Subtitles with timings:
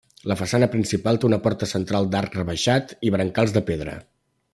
[0.29, 3.95] La façana principal té una porta central d'arc rebaixat i brancals de pedra.